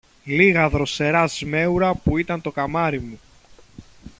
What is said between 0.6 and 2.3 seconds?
δροσερά σμέουρα, που